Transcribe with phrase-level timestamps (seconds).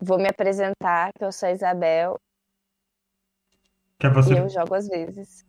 [0.00, 2.18] Vou me apresentar, que eu sou a Isabel
[3.98, 5.46] Quer você, e eu jogo às vezes.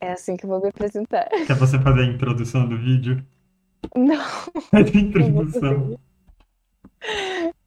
[0.00, 1.28] É assim que eu vou me apresentar.
[1.46, 3.24] quer você fazer a introdução do vídeo?
[3.94, 4.16] Não,
[4.70, 5.98] Faz a vou introdução.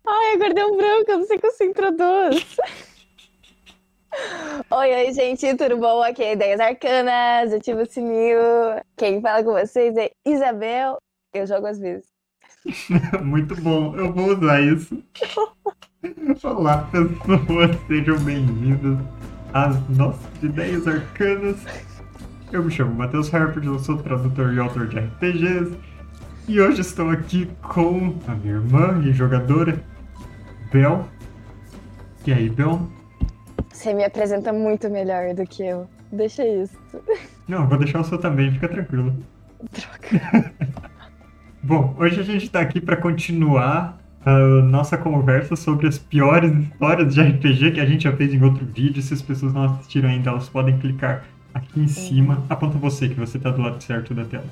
[0.05, 2.57] Ai, agora deu um branco, eu não sei como se introduz.
[4.71, 6.01] Oi, oi, gente, tudo bom?
[6.01, 8.39] Aqui é Ideias Arcanas, ativa o sininho.
[8.95, 10.97] Quem fala com vocês é Isabel,
[11.33, 12.16] eu jogo às vezes.
[13.23, 15.03] Muito bom, eu vou usar isso.
[16.43, 18.97] Olá, pessoas, sejam bem-vindos
[19.53, 21.57] às nossas ideias arcanas.
[22.51, 25.77] Eu me chamo Matheus Harper, eu sou tradutor e autor de RPGs.
[26.47, 29.83] E hoje estou aqui com a minha irmã e jogadora,
[30.71, 31.07] Bel.
[32.25, 32.89] E aí, Bel?
[33.71, 35.87] Você me apresenta muito melhor do que eu.
[36.11, 36.77] Deixa isso.
[37.47, 39.13] Não, vou deixar o seu também, fica tranquilo.
[39.71, 40.53] Troca.
[41.67, 44.31] Bom, hoje a gente está aqui para continuar a
[44.63, 48.65] nossa conversa sobre as piores histórias de RPG que a gente já fez em outro
[48.65, 49.01] vídeo.
[49.01, 52.41] Se as pessoas não assistiram ainda, elas podem clicar aqui em cima.
[52.49, 54.45] Aponta você, que você está do lado certo da tela.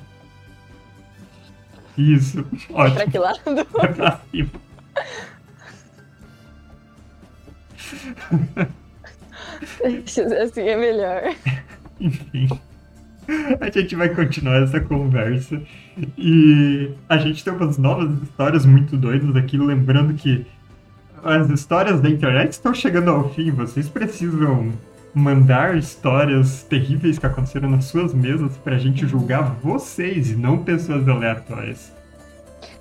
[1.96, 3.10] Isso, Pra ótimo.
[3.10, 3.38] que lado?
[3.80, 4.50] É pra cima.
[10.42, 11.34] Assim é melhor.
[11.98, 12.46] Enfim,
[13.60, 15.60] a gente vai continuar essa conversa
[16.16, 20.46] e a gente tem umas novas histórias muito doidas aqui, lembrando que
[21.24, 24.72] as histórias da internet estão chegando ao fim, vocês precisam
[25.12, 31.08] mandar histórias terríveis que aconteceram nas suas mesas pra gente julgar vocês e não pessoas
[31.08, 31.92] aleatórias.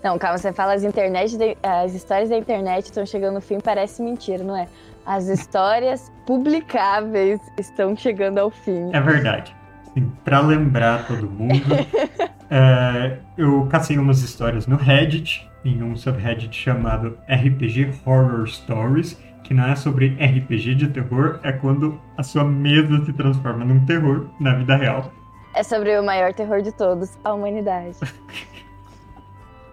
[0.04, 3.60] Não, calma, você fala as, internet da- as histórias da internet estão chegando no fim,
[3.60, 4.68] parece mentira, não é?
[5.06, 8.90] As histórias publicáveis estão chegando ao fim.
[8.94, 9.56] É verdade.
[9.96, 11.74] Sim, pra lembrar todo mundo,
[12.52, 19.54] é, eu cacei umas histórias no Reddit, em um subreddit chamado RPG Horror Stories, que
[19.54, 24.28] não é sobre RPG de terror, é quando a sua mesa se transforma num terror
[24.40, 25.12] na vida real.
[25.56, 27.98] É sobre o maior terror de todos, a humanidade.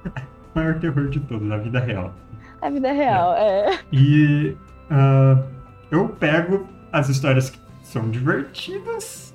[0.05, 0.15] O
[0.55, 2.15] maior terror de todos, a vida real.
[2.61, 3.81] A vida real, é.
[3.93, 4.57] E
[4.89, 5.43] ah,
[5.91, 9.35] eu pego as histórias que são divertidas,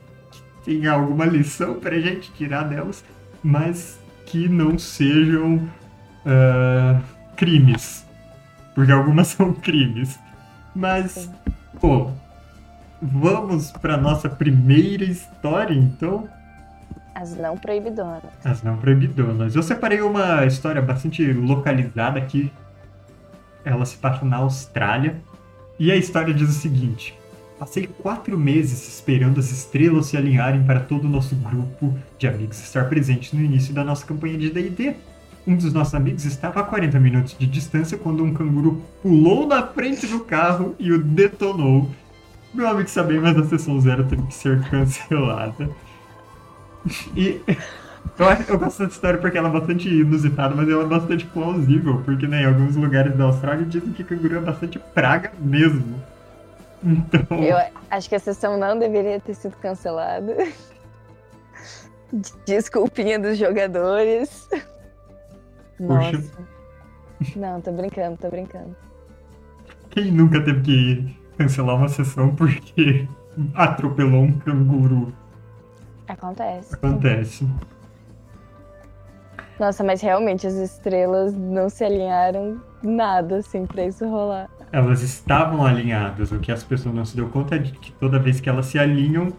[0.67, 3.01] tem alguma lição pra gente tirar delas,
[3.41, 5.65] mas que não sejam
[6.25, 6.99] ah,
[7.37, 8.05] crimes.
[8.75, 10.19] Porque algumas são crimes.
[10.75, 11.31] Mas,
[11.79, 12.11] pô,
[13.01, 16.27] vamos pra nossa primeira história então.
[17.15, 18.23] As não proibidonas.
[18.43, 19.55] As não proibidonas.
[19.55, 22.51] Eu separei uma história bastante localizada aqui.
[23.63, 25.15] Ela se passa na Austrália.
[25.79, 27.17] E a história diz o seguinte:
[27.59, 32.61] Passei quatro meses esperando as estrelas se alinharem para todo o nosso grupo de amigos
[32.61, 34.95] estar presente no início da nossa campanha de DD.
[35.45, 39.65] Um dos nossos amigos estava a 40 minutos de distância quando um canguru pulou na
[39.65, 41.89] frente do carro e o detonou.
[42.53, 45.69] Meu amigo sabia, mas a sessão zero teve que ser cancelada.
[47.15, 47.41] E
[48.19, 52.01] eu, eu gosto dessa história porque ela é bastante inusitada, mas ela é bastante plausível,
[52.05, 55.95] porque né, em alguns lugares da Austrália dizem que canguru é bastante praga mesmo.
[56.83, 57.57] Então, Eu
[57.89, 60.35] acho que a sessão não deveria ter sido cancelada.
[62.45, 64.47] Desculpinha dos jogadores.
[65.79, 66.31] Nossa.
[67.35, 68.75] Não, tô brincando, tô brincando.
[69.89, 73.07] quem nunca teve que cancelar uma sessão porque
[73.53, 75.13] atropelou um canguru?
[76.07, 76.73] Acontece.
[76.75, 77.47] Acontece.
[79.59, 84.49] Nossa, mas realmente as estrelas não se alinharam nada assim pra isso rolar.
[84.71, 88.19] Elas estavam alinhadas, o que as pessoas não se deu conta é de que toda
[88.19, 89.31] vez que elas se alinham,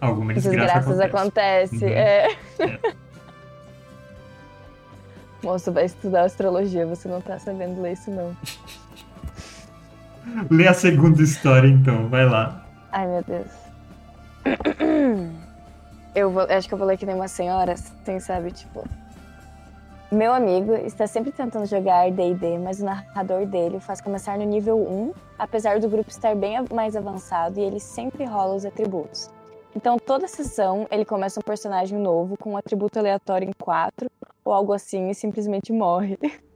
[0.00, 1.84] alguma desgraça graças acontece.
[1.84, 1.88] acontecem.
[1.88, 1.94] Uhum.
[1.94, 2.28] É.
[5.42, 8.36] Moço, vai estudar astrologia, você não tá sabendo ler isso não.
[10.50, 12.64] Lê a segunda história então, vai lá.
[12.92, 13.46] Ai, meu Deus.
[16.14, 18.50] Eu vou, acho que eu vou ler que nem uma senhora, assim, sabe?
[18.50, 18.86] Tipo.
[20.12, 24.44] Meu amigo está sempre tentando jogar DD, mas o narrador dele o faz começar no
[24.44, 29.30] nível 1, apesar do grupo estar bem mais avançado e ele sempre rola os atributos.
[29.74, 34.10] Então, toda sessão ele começa um personagem novo com um atributo aleatório em 4
[34.44, 36.18] ou algo assim e simplesmente morre.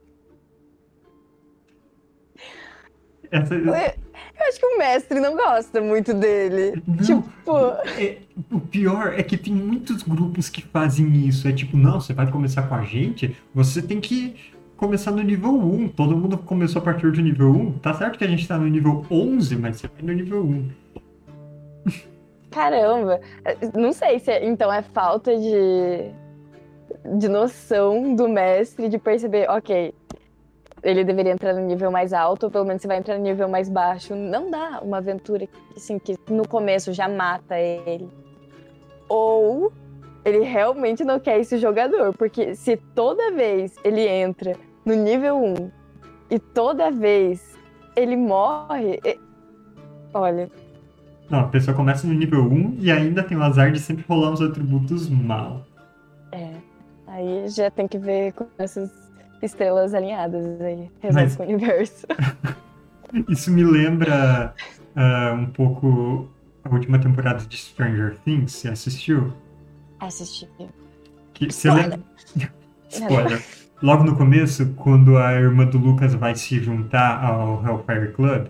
[3.41, 6.81] Essa, Eu acho que o mestre não gosta muito dele.
[6.85, 6.97] Não.
[6.97, 7.57] Tipo.
[7.99, 8.17] É,
[8.51, 11.47] o pior é que tem muitos grupos que fazem isso.
[11.47, 14.35] É tipo, não, você vai começar com a gente, você tem que
[14.77, 15.87] começar no nível 1.
[15.89, 17.71] Todo mundo começou a partir do nível 1.
[17.79, 20.69] Tá certo que a gente tá no nível 11, mas você vai no nível 1.
[22.51, 23.19] Caramba,
[23.73, 26.09] não sei se é- então é falta de,
[27.17, 29.93] de noção do mestre de perceber, ok,
[30.85, 33.49] ele deveria entrar no nível mais alto, ou pelo menos você vai entrar no nível
[33.49, 34.15] mais baixo.
[34.15, 38.07] Não dá uma aventura assim, que no começo já mata ele.
[39.09, 39.73] Ou
[40.23, 44.55] ele realmente não quer esse jogador, porque se toda vez ele entra
[44.85, 45.71] no nível 1
[46.29, 47.57] e toda vez
[47.95, 48.99] ele morre.
[50.13, 50.49] Olha.
[51.29, 54.31] Não, a pessoa começa no nível 1 e ainda tem o azar de sempre rolar
[54.31, 55.65] uns atributos mal.
[56.31, 56.51] É.
[57.07, 59.04] Aí já tem que ver com essas
[59.41, 61.35] estrelas alinhadas aí, resolve Mas...
[61.35, 62.07] com o universo.
[63.29, 64.53] Isso me lembra
[64.95, 66.29] uh, um pouco
[66.63, 68.51] a última temporada de Stranger Things.
[68.51, 69.33] Você assistiu?
[69.99, 70.47] Assisti.
[71.33, 71.99] Que, você lembra...
[72.89, 73.41] Spoiler.
[73.81, 78.47] Logo no começo, quando a irmã do Lucas vai se juntar ao Hellfire Club.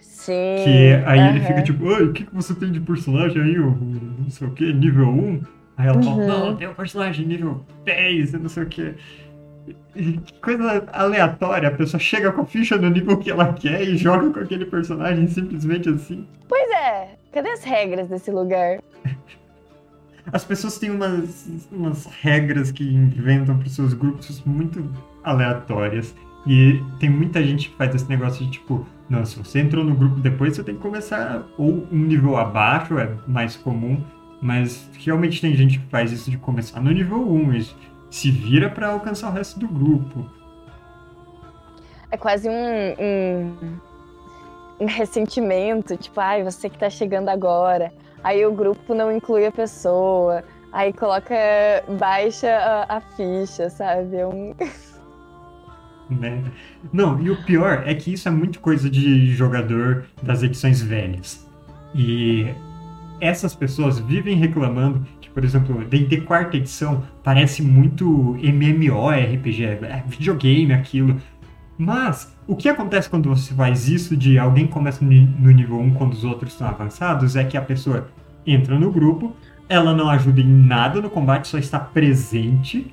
[0.00, 0.32] Sim.
[0.64, 3.58] Que aí ele fica tipo, o que, que você tem de personagem aí?
[3.58, 5.42] O, não sei o que, nível 1?
[5.76, 6.26] Aí ela fala, uhum.
[6.26, 8.94] não, tem um personagem nível 10 e não sei o que.
[9.92, 13.96] Que coisa aleatória, a pessoa chega com a ficha no nível que ela quer e
[13.96, 16.26] joga com aquele personagem simplesmente assim.
[16.48, 18.80] Pois é, cadê as regras desse lugar?
[20.32, 24.90] As pessoas têm umas, umas regras que inventam para seus grupos muito
[25.22, 26.14] aleatórias.
[26.46, 29.94] E tem muita gente que faz esse negócio de tipo, não, se você entrou no
[29.94, 34.02] grupo depois, você tem que começar ou um nível abaixo, é mais comum,
[34.40, 37.66] mas realmente tem gente que faz isso de começar no nível 1 e
[38.16, 40.26] se vira para alcançar o resto do grupo.
[42.10, 43.78] É quase um, um,
[44.80, 47.92] um ressentimento, tipo, ai, você que tá chegando agora.
[48.24, 50.42] Aí o grupo não inclui a pessoa.
[50.72, 51.34] Aí coloca,
[51.98, 54.16] baixa a, a ficha, sabe?
[54.16, 54.54] É um.
[56.08, 56.40] Né?
[56.92, 61.44] Não, e o pior é que isso é muito coisa de jogador das edições velhas.
[61.92, 62.46] E
[63.20, 65.04] essas pessoas vivem reclamando
[65.36, 71.20] por exemplo, D&D quarta edição parece muito MMORPG, é videogame aquilo.
[71.76, 76.14] Mas o que acontece quando você faz isso de alguém começa no nível 1 quando
[76.14, 78.08] os outros estão avançados é que a pessoa
[78.46, 79.36] entra no grupo,
[79.68, 82.90] ela não ajuda em nada no combate, só está presente.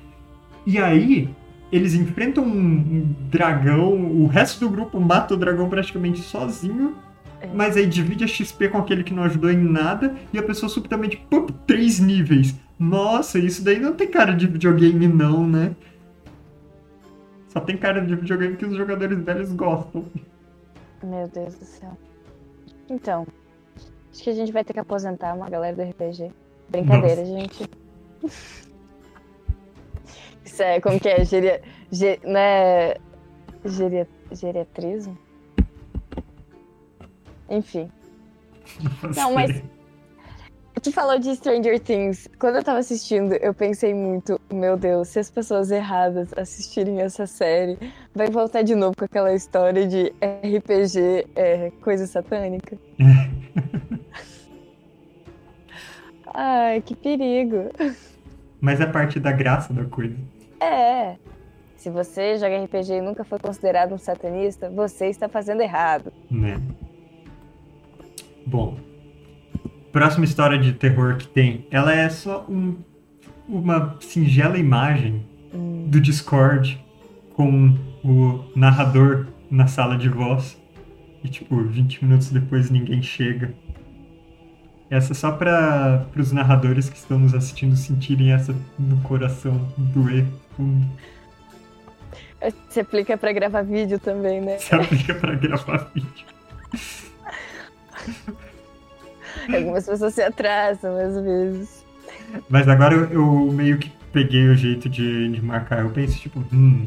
[0.66, 1.34] E aí
[1.72, 6.94] eles enfrentam um, dragão, o resto do grupo mata o dragão praticamente sozinho.
[7.44, 7.54] É.
[7.54, 10.68] Mas aí divide a XP com aquele que não ajudou em nada e a pessoa
[10.68, 12.54] subitamente, pum, três níveis.
[12.78, 15.74] Nossa, isso daí não tem cara de videogame não, né?
[17.48, 20.04] Só tem cara de videogame que os jogadores velhos gostam.
[21.02, 21.96] Meu Deus do céu.
[22.88, 23.26] Então,
[24.10, 26.32] acho que a gente vai ter que aposentar uma galera do RPG.
[26.68, 27.38] Brincadeira, Nossa.
[27.38, 27.70] gente.
[30.44, 31.24] Isso é, como que é?
[31.24, 31.62] Geria,
[31.92, 32.94] ger, né?
[33.64, 35.16] Geria, geriatrismo?
[37.48, 37.90] Enfim.
[39.14, 39.62] Não, mas
[40.84, 42.28] Tu falou de Stranger Things.
[42.38, 47.26] Quando eu tava assistindo, eu pensei muito, meu Deus, se as pessoas erradas assistirem essa
[47.26, 47.78] série,
[48.14, 52.76] vai voltar de novo com aquela história de RPG, é, coisa satânica.
[56.34, 57.70] Ai, que perigo.
[58.60, 60.16] Mas é parte da graça da coisa.
[60.60, 61.16] É.
[61.78, 66.12] Se você joga RPG e nunca foi considerado um satanista, você está fazendo errado.
[66.30, 66.60] Né?
[68.46, 68.78] Bom,
[69.92, 72.76] próxima história de terror que tem, ela é só um,
[73.48, 75.24] uma singela imagem
[75.54, 75.86] hum.
[75.88, 76.82] do Discord
[77.34, 80.60] com o narrador na sala de voz.
[81.22, 83.54] E tipo, 20 minutos depois ninguém chega.
[84.90, 90.26] Essa é só para os narradores que estão nos assistindo sentirem essa no coração doer
[90.54, 90.86] fundo.
[92.68, 94.58] Se aplica para gravar vídeo também, né?
[94.58, 96.26] Se aplica para gravar vídeo.
[99.52, 101.84] Algumas pessoas se atrasam às vezes.
[102.48, 105.80] Mas agora eu, eu meio que peguei o jeito de, de, marcar.
[105.80, 106.86] Eu penso, tipo, hum,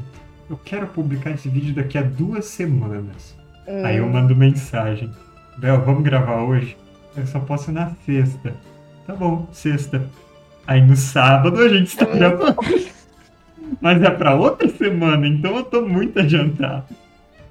[0.50, 3.36] eu quero publicar esse vídeo daqui a duas semanas.
[3.67, 3.86] Hum.
[3.86, 5.12] Aí eu mando mensagem.
[5.57, 6.77] Bel, vamos gravar hoje?
[7.15, 8.53] Eu só posso na sexta.
[9.05, 10.07] Tá bom, sexta.
[10.65, 12.17] Aí no sábado a gente está hum.
[12.17, 12.55] gravando.
[13.81, 16.86] Mas é pra outra semana, então eu tô muito adiantado.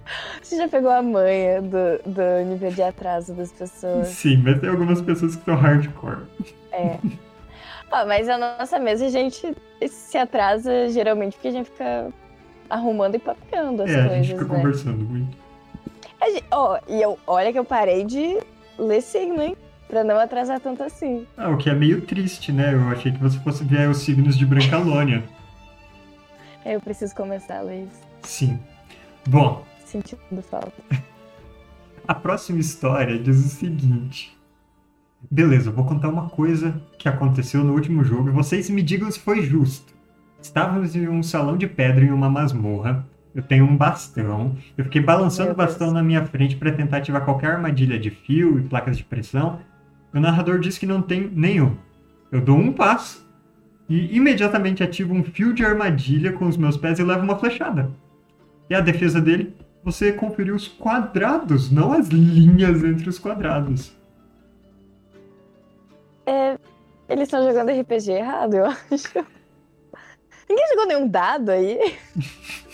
[0.46, 4.06] Você já pegou a manha do, do nível de atraso das pessoas?
[4.06, 6.20] Sim, mas tem algumas pessoas que são hardcore.
[6.70, 6.98] É.
[7.90, 9.56] Ah, mas a nossa mesa a gente
[9.88, 12.12] se atrasa geralmente porque a gente fica
[12.70, 14.12] arrumando e papeando as é, coisas.
[14.12, 14.56] A gente fica né?
[14.56, 15.36] conversando muito.
[16.52, 18.38] Ó, oh, e eu, olha que eu parei de
[18.78, 19.56] ler signo, hein?
[19.88, 21.26] Pra não atrasar tanto assim.
[21.36, 22.72] Ah, o que é meio triste, né?
[22.72, 25.24] Eu achei que você fosse ver os signos de Brancalônia.
[26.64, 28.02] Eu preciso começar a ler isso.
[28.22, 28.60] Sim.
[29.28, 29.64] Bom,
[30.02, 30.72] sentindo falta.
[32.06, 34.36] A próxima história diz o seguinte.
[35.30, 39.18] Beleza, vou contar uma coisa que aconteceu no último jogo e vocês me digam se
[39.18, 39.94] foi justo.
[40.40, 43.06] Estávamos em um salão de pedra em uma masmorra.
[43.34, 44.56] Eu tenho um bastão.
[44.76, 48.58] Eu fiquei balançando o bastão na minha frente para tentar ativar qualquer armadilha de fio
[48.58, 49.58] e placas de pressão.
[50.14, 51.76] O narrador diz que não tem nenhum.
[52.30, 53.26] Eu dou um passo
[53.88, 57.90] e imediatamente ativo um fio de armadilha com os meus pés e levo uma flechada.
[58.68, 59.54] E a defesa dele,
[59.86, 63.92] você conferiu os quadrados, não as linhas entre os quadrados.
[66.26, 66.58] É,
[67.08, 69.24] eles estão jogando RPG errado, eu acho.
[70.48, 71.96] Ninguém jogou nenhum dado aí?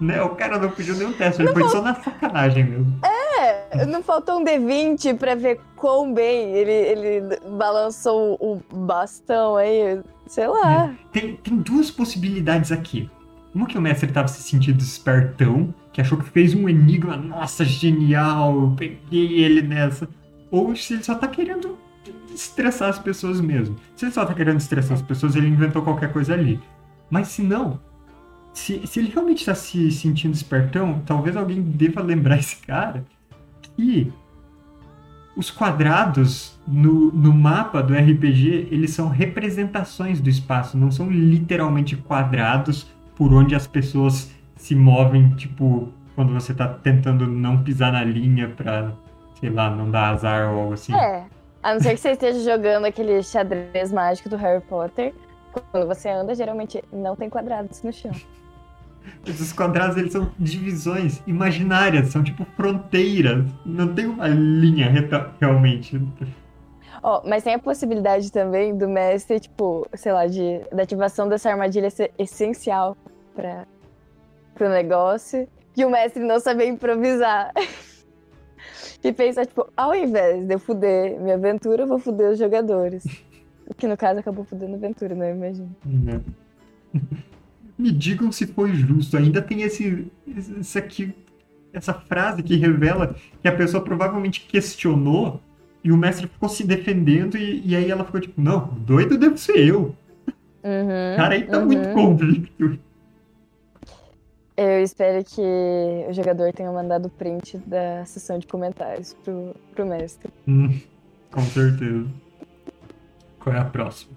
[0.00, 0.22] Né?
[0.22, 2.98] O cara não pediu nenhum teste, ele foi só na sacanagem mesmo.
[3.04, 10.00] É, não faltou um D20 pra ver quão bem ele, ele balançou o bastão aí.
[10.26, 10.94] Sei lá.
[11.12, 13.10] Tem, tem duas possibilidades aqui.
[13.54, 17.64] Uma que o mestre estava se sentindo espertão, que achou que fez um enigma, nossa,
[17.64, 20.08] genial, peguei ele nessa.
[20.50, 21.76] Ou se ele só tá querendo
[22.32, 23.76] estressar as pessoas mesmo.
[23.96, 26.60] Se ele só tá querendo estressar as pessoas, ele inventou qualquer coisa ali.
[27.10, 27.80] Mas se não,
[28.52, 33.04] se, se ele realmente está se sentindo espertão, talvez alguém deva lembrar esse cara
[33.76, 34.12] que
[35.36, 41.96] os quadrados no, no mapa do RPG, eles são representações do espaço, não são literalmente
[41.96, 42.86] quadrados
[43.20, 48.48] por onde as pessoas se movem, tipo, quando você tá tentando não pisar na linha
[48.48, 48.92] pra,
[49.38, 50.94] sei lá, não dar azar ou algo assim.
[50.94, 51.26] É.
[51.62, 55.12] A não ser que você esteja jogando aquele xadrez mágico do Harry Potter.
[55.70, 58.10] Quando você anda, geralmente não tem quadrados no chão.
[59.26, 66.00] Esses quadrados, eles são divisões imaginárias, são tipo fronteiras, não tem uma linha reta- realmente.
[67.02, 71.50] Ó, mas tem a possibilidade também do mestre, tipo, sei lá, de, da ativação dessa
[71.50, 72.96] armadilha ser essencial
[73.34, 73.66] para
[74.54, 75.48] pro negócio.
[75.76, 77.52] E o mestre não saber improvisar.
[79.02, 83.04] e pensar, tipo, ao invés de eu fuder minha aventura, eu vou fuder os jogadores.
[83.66, 85.32] O que no caso acabou fudendo a aventura, né?
[85.32, 85.68] Imagina.
[85.84, 86.20] Né?
[87.78, 89.16] Me digam se foi justo.
[89.16, 90.10] Ainda tem esse,
[90.58, 91.14] esse aqui,
[91.72, 95.40] essa frase que revela que a pessoa provavelmente questionou
[95.82, 99.38] e o mestre ficou se defendendo e, e aí ela ficou tipo, não, doido devo
[99.38, 99.94] ser eu.
[100.62, 101.66] Uhum, O cara aí tá uhum.
[101.66, 102.78] muito convicto.
[104.62, 105.40] Eu espero que
[106.06, 110.30] o jogador tenha mandado print da sessão de comentários pro, pro mestre.
[110.46, 110.78] Hum,
[111.32, 112.06] com certeza.
[113.38, 114.12] Qual é a próxima?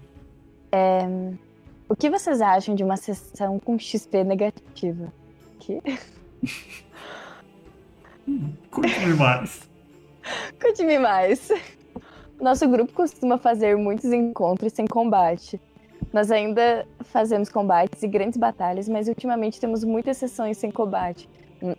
[1.88, 5.10] O que vocês acham de uma sessão com XP negativa?
[5.60, 5.80] Que?
[8.70, 9.66] Conte-me mais.
[10.60, 11.48] Conte-me mais.
[12.38, 15.58] Nosso grupo costuma fazer muitos encontros sem combate.
[16.14, 21.28] Nós ainda fazemos combates e grandes batalhas, mas ultimamente temos muitas sessões sem combate.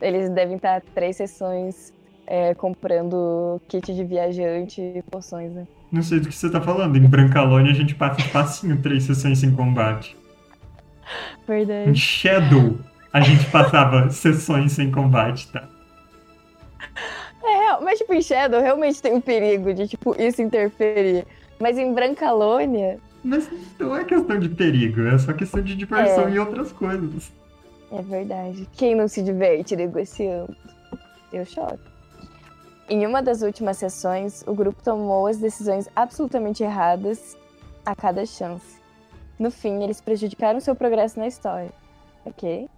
[0.01, 1.93] Eles devem estar três sessões
[2.27, 5.65] é, comprando kit de viajante e poções, né?
[5.89, 6.97] Não sei do que você tá falando.
[6.97, 10.17] Em Brancalônia a gente passa de passinho três sessões sem combate.
[11.43, 11.95] Em Verdade.
[11.95, 12.77] Shadow
[13.13, 15.65] a gente passava sessões sem combate, tá?
[17.41, 21.25] É, mas tipo, em Shadow realmente tem um perigo de, tipo, isso interferir.
[21.57, 26.31] Mas em Brancalônia, Mas não é questão de perigo, é só questão de diversão É.
[26.31, 27.31] e outras coisas.
[27.91, 28.69] É verdade.
[28.73, 30.55] Quem não se diverte negociando?
[31.33, 31.79] Eu choro.
[32.87, 37.35] Em uma das últimas sessões, o grupo tomou as decisões absolutamente erradas
[37.83, 38.79] a cada chance.
[39.39, 41.71] No fim, eles prejudicaram seu progresso na história.
[42.23, 42.69] Ok?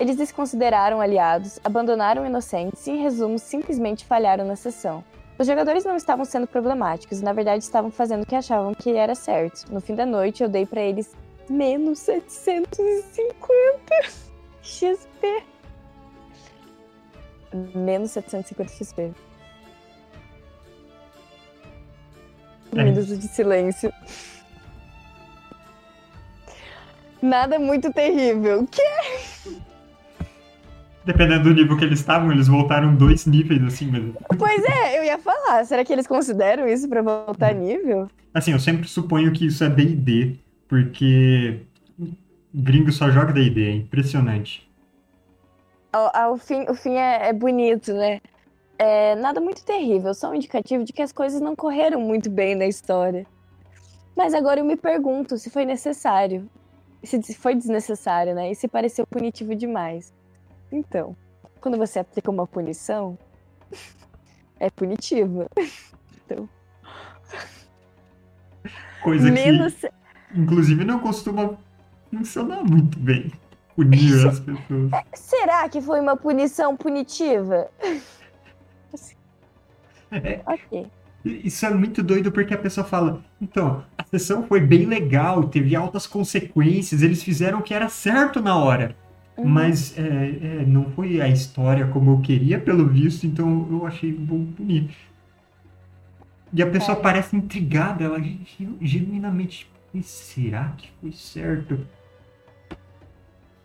[0.00, 5.04] Eles desconsideraram aliados, abandonaram inocentes e, em resumo, simplesmente falharam na sessão.
[5.42, 9.12] Os jogadores não estavam sendo problemáticos na verdade, estavam fazendo o que achavam que era
[9.16, 9.72] certo.
[9.72, 11.16] No fim da noite, eu dei pra eles
[11.50, 13.02] menos 750
[14.62, 15.42] XP.
[17.74, 19.12] Menos 750 XP.
[22.76, 22.90] É.
[22.92, 23.92] de silêncio.
[27.20, 28.64] Nada muito terrível.
[28.68, 28.80] Que?
[31.04, 34.14] Dependendo do nível que eles estavam, eles voltaram dois níveis assim mesmo.
[34.38, 35.64] Pois é, eu ia falar.
[35.64, 38.08] Será que eles consideram isso pra voltar nível?
[38.32, 40.36] Assim, eu sempre suponho que isso é D&D,
[40.68, 41.60] porque
[42.54, 44.68] gringo só joga D&D, é impressionante.
[45.92, 48.20] Ao, ao fim, o fim é, é bonito, né?
[48.78, 52.54] É nada muito terrível, só um indicativo de que as coisas não correram muito bem
[52.54, 53.26] na história.
[54.16, 56.48] Mas agora eu me pergunto se foi necessário.
[57.02, 58.50] Se foi desnecessário, né?
[58.50, 60.12] E se pareceu punitivo demais.
[60.72, 61.14] Então,
[61.60, 63.18] quando você aplica uma punição,
[64.58, 65.48] é punitiva.
[69.02, 69.74] Coisa Menos.
[69.74, 69.90] que,
[70.34, 71.58] inclusive, não costuma
[72.10, 73.30] funcionar muito bem.
[73.76, 74.90] Punir as pessoas.
[75.14, 77.70] Será que foi uma punição punitiva?
[80.10, 80.86] É, Ok.
[81.24, 85.74] Isso é muito doido porque a pessoa fala: então, a sessão foi bem legal, teve
[85.76, 88.96] altas consequências, eles fizeram o que era certo na hora.
[89.42, 89.48] Uhum.
[89.48, 94.12] Mas é, é, não foi a história como eu queria, pelo visto, então eu achei
[94.12, 94.90] bom punir.
[96.52, 97.00] E a pessoa É.
[97.00, 101.78] parece intrigada, ela gen- genuinamente, tipo, "E será que foi certo?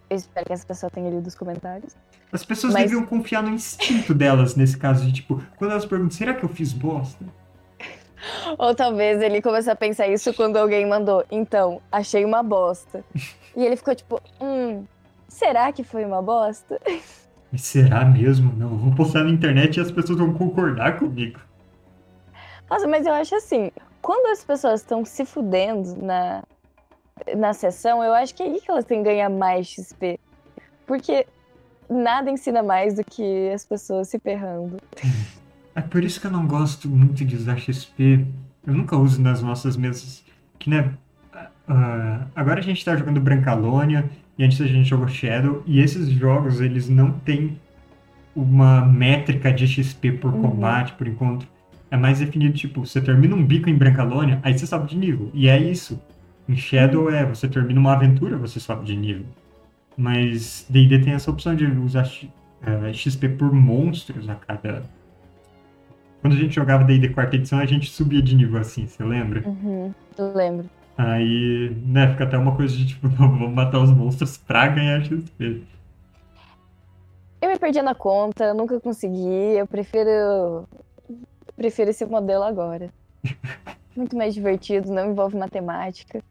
[0.10, 1.96] Eu espero que essa pessoa tenha lido os comentários.
[2.32, 6.12] As pessoas Mas- deviam confiar no instinto delas nesse caso, de tipo, quando elas perguntam,
[6.18, 7.26] será que eu fiz bosta?
[8.58, 13.04] Ou talvez ele começou a pensar isso quando alguém mandou, então, achei uma bosta.
[13.56, 14.86] E ele ficou tipo, hum,
[15.38, 16.82] será que foi uma bosta?
[17.52, 18.52] Mas será mesmo?
[18.58, 21.40] Não, eu vou postar na internet e as pessoas vão concordar comigo.
[22.70, 26.44] Nossa, mas eu acho assim, quando as pessoas estão se fudendo na,
[27.38, 30.20] na sessão, eu acho que é aí que elas têm que ganhar mais XP.
[30.86, 31.26] Porque
[31.90, 34.78] nada ensina mais do que as pessoas se ferrando.
[35.76, 38.26] É por isso que eu não gosto muito de usar XP.
[38.66, 40.26] Eu nunca uso nas nossas mesas.
[40.58, 40.94] Que, né?
[41.68, 45.64] ah, agora a gente tá jogando Brancalônia e antes a gente jogou Shadow.
[45.66, 47.58] E esses jogos, eles não têm
[48.36, 50.42] uma métrica de XP por Uhum.
[50.42, 51.48] combate, por encontro.
[51.90, 55.32] É mais definido, tipo, você termina um bico em Brancalônia, aí você sobe de nível.
[55.34, 56.00] E é isso.
[56.48, 59.26] Em Shadow é, você termina uma aventura, você sobe de nível.
[59.98, 62.30] Mas D&D tem essa opção de usar X-
[62.62, 64.84] eh, XP por monstros a cada
[66.22, 69.44] quando a gente jogava D&D quarta edição, a gente subia de nível assim, você lembra?
[69.48, 70.66] Uhum, eu lembro.
[70.98, 75.62] Aí, né, fica até uma coisa de tipo, vamos matar os monstros pra ganhar XP.
[77.40, 80.68] Eu me perdi na conta, nunca consegui, eu prefiro.
[81.56, 82.90] Prefiro esse modelo agora.
[83.96, 86.24] Muito mais divertido, não envolve matemática.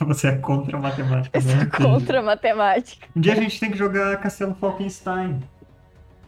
[0.00, 1.36] Você é contra a matemática.
[1.36, 1.82] Eu sou RPG.
[1.82, 3.06] contra a matemática.
[3.16, 5.40] Um dia a gente tem que jogar Castelo Falkenstein.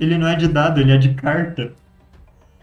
[0.00, 1.72] Ele não é de dado, ele é de carta.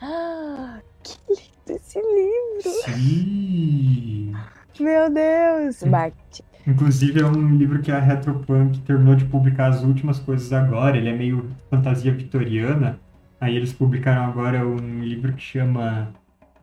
[0.05, 2.70] Ah, que lindo esse livro!
[2.86, 4.34] Sim!
[4.79, 5.84] Meu Deus!
[5.84, 6.43] Marketing.
[6.65, 10.98] Inclusive é um livro que a Retropunk terminou de publicar as últimas coisas agora.
[10.98, 12.99] Ele é meio fantasia vitoriana.
[13.39, 16.13] Aí eles publicaram agora um livro que chama.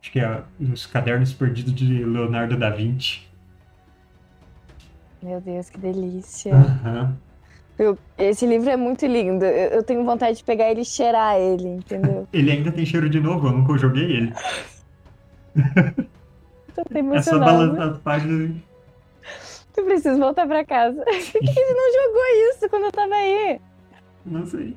[0.00, 3.28] Acho que é Os Cadernos Perdidos de Leonardo da Vinci.
[5.22, 6.54] Meu Deus, que delícia.
[6.54, 7.14] Aham.
[7.78, 9.44] Eu- esse livro é muito lindo.
[9.44, 12.26] Eu, eu tenho vontade de pegar ele e cheirar ele, entendeu?
[12.32, 14.32] Ele ainda tem cheiro de novo, eu nunca joguei ele.
[16.74, 16.82] Tô
[17.14, 18.56] É só balançar as páginas.
[19.76, 21.02] Eu preciso voltar pra casa.
[21.04, 23.60] Por que você não jogou isso quando eu tava aí?
[24.26, 24.76] Não sei.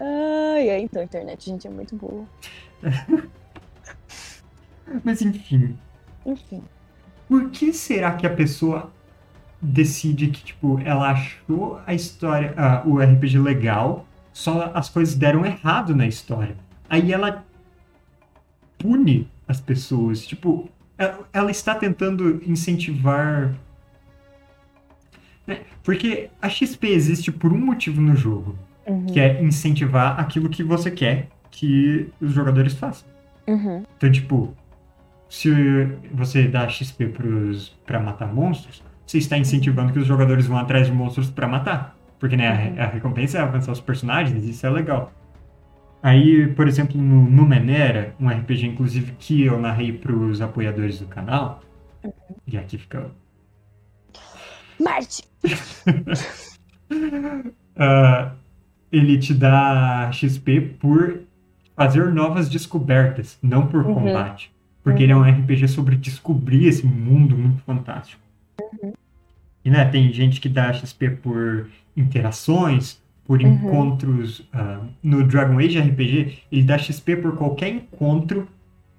[0.00, 2.24] Ai, ai, então a internet, gente, é muito boa.
[5.04, 5.78] Mas enfim.
[6.26, 6.62] Enfim.
[7.28, 8.90] Por que será que a pessoa
[9.60, 15.46] decide que, tipo, ela achou a história, ah, o RPG legal, só as coisas deram
[15.46, 16.56] errado na história?
[16.90, 17.44] Aí ela
[18.82, 20.26] pune as pessoas.
[20.26, 20.68] Tipo,
[20.98, 23.54] ela, ela está tentando incentivar.
[25.46, 25.60] né?
[25.82, 29.06] Porque a XP existe por um motivo no jogo, Uhum.
[29.06, 33.06] que é incentivar aquilo que você quer que os jogadores façam.
[33.46, 33.84] Uhum.
[33.96, 34.54] Então, tipo,
[35.28, 35.50] se
[36.12, 40.86] você dá XP pros, pra matar monstros, você está incentivando que os jogadores vão atrás
[40.86, 41.96] de monstros pra matar.
[42.18, 42.80] Porque, né, Uhum.
[42.80, 45.12] a, a recompensa é avançar os personagens, isso é legal.
[46.02, 51.62] Aí, por exemplo, no Numenera, um RPG, inclusive, que eu narrei pros apoiadores do canal,
[52.46, 53.10] e aqui fica
[54.80, 55.22] Marte!
[57.74, 58.32] Ah,
[58.92, 61.20] ele te dá XP por
[61.74, 63.94] fazer novas descobertas, não por Uhum.
[63.94, 64.52] combate.
[64.84, 68.20] Porque ele é um RPG sobre descobrir esse mundo muito fantástico.
[68.60, 68.92] Uhum.
[69.64, 73.48] E né, tem gente que dá XP por interações, por Uhum.
[73.48, 74.46] encontros.
[74.52, 78.48] ah, no Dragon Age RPG, ele dá XP por qualquer encontro,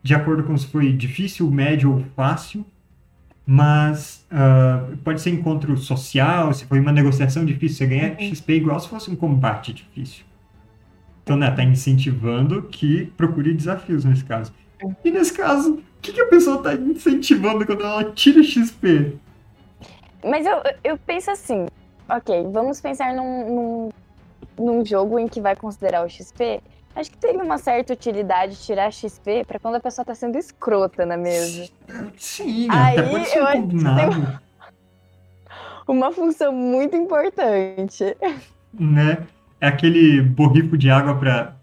[0.02, 2.66] de acordo com se foi difícil, médio ou fácil.
[3.46, 8.30] Mas ah, pode ser encontro social, se foi uma negociação difícil, você ganha Uhum.
[8.30, 10.24] XP igual se fosse um combate difícil.
[11.24, 14.52] Então, né, tá incentivando que procure desafios nesse caso.
[15.06, 19.14] E nesse caso, o que, que a pessoa tá incentivando quando ela tira XP?
[20.24, 21.66] Mas eu, eu penso assim,
[22.10, 23.90] ok, vamos pensar num, num,
[24.58, 26.62] num jogo em que vai considerar o XP.
[26.96, 31.06] Acho que teria uma certa utilidade tirar XP pra quando a pessoa tá sendo escrota
[31.06, 31.68] na mesa.
[32.18, 33.76] Sim, Aí, até pode ser eu acho que
[35.88, 38.16] Uma função muito importante.
[38.74, 39.26] né?
[39.60, 41.56] É aquele borrifo de água pra,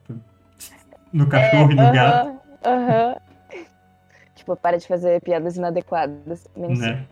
[1.12, 3.16] no cachorro e no gato, Aham, aham.
[4.34, 6.48] Tipo, para de fazer piadas inadequadas.
[6.56, 7.06] Menos né?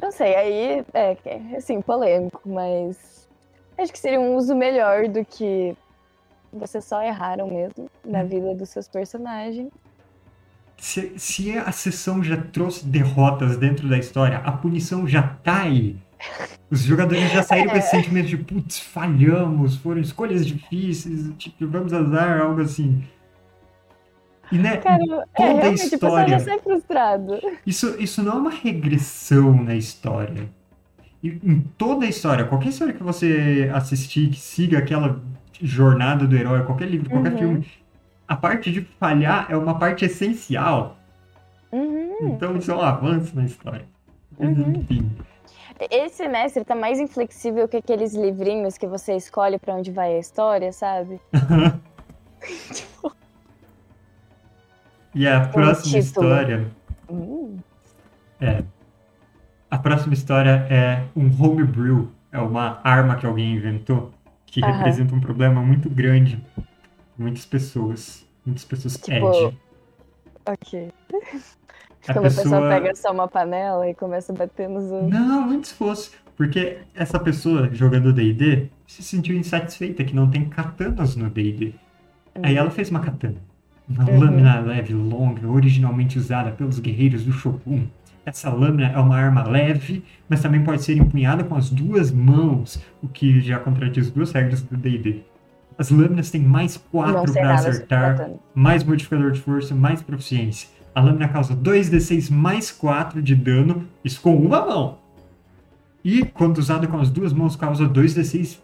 [0.00, 3.11] Não sei, aí é, é, assim, polêmico, mas
[3.82, 5.76] acho que seria um uso melhor do que
[6.52, 9.70] vocês só erraram mesmo na vida dos seus personagens.
[10.76, 15.96] Se, se a sessão já trouxe derrotas dentro da história, a punição já tá aí.
[16.70, 21.92] Os jogadores já saíram com esse sentimento de putz, falhamos, foram escolhas difíceis, tipo, vamos
[21.92, 23.02] azar, algo assim.
[24.50, 25.02] E né, Cara,
[25.34, 26.40] é, toda a o pessoal história.
[26.40, 27.40] sai frustrado.
[27.66, 30.48] Isso, isso não é uma regressão na história.
[31.22, 35.20] Em toda a história, qualquer história que você assistir, que siga aquela
[35.60, 37.38] jornada do herói, qualquer livro, qualquer Uhum.
[37.38, 37.66] filme,
[38.26, 40.96] a parte de falhar é uma parte essencial.
[41.70, 42.16] Uhum.
[42.22, 43.84] Então isso é um avanço na história.
[44.38, 44.72] Uhum.
[44.76, 45.10] Enfim.
[45.90, 50.18] Esse mestre tá mais inflexível que aqueles livrinhos que você escolhe pra onde vai a
[50.18, 51.20] história, sabe?
[55.14, 56.66] E a próxima história.
[57.10, 57.58] Hum.
[58.40, 58.62] É.
[59.72, 62.10] A próxima história é um homebrew.
[62.30, 64.12] É uma arma que alguém inventou
[64.44, 64.70] que Aham.
[64.76, 66.36] representa um problema muito grande.
[66.54, 66.64] para
[67.18, 68.26] Muitas pessoas.
[68.44, 69.54] Muitas pessoas Tipo.
[70.44, 70.90] Ok.
[71.10, 75.10] A Quando a pessoa pessoa- pega só uma panela e começa a bater nos outros.
[75.10, 76.10] Não, antes fosse.
[76.36, 81.72] Porque essa pessoa jogando D&D se sentiu insatisfeita que não tem katanas no D&D.
[82.42, 83.36] Aí ela fez uma katana.
[83.88, 84.20] Uma Uhum.
[84.20, 87.86] lâmina leve, longa, originalmente usada pelos guerreiros do Shogun.
[88.24, 92.80] Essa lâmina é uma arma leve, mas também pode ser empunhada com as duas mãos,
[93.02, 95.22] o que já contradiz duas regras do D&D.
[95.76, 100.68] As lâminas têm mais Não 4 sei para acertar, mais modificador de força, mais proficiência.
[100.94, 104.98] A lâmina causa 2d6 mais 4 de dano, isso com uma mão.
[106.04, 108.58] E quando usada com as duas mãos, causa 2d6,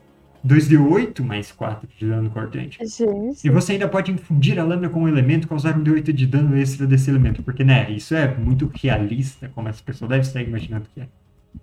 [0.46, 2.79] 2d8 mais 4 de dano cortante.
[2.85, 3.46] Gente.
[3.46, 6.27] E você ainda pode infundir a lâmina com um elemento e causar um d8 de
[6.27, 7.42] dano extra desse elemento.
[7.42, 11.09] Porque, né, isso é muito realista, como essa pessoa deve estar imaginando que é.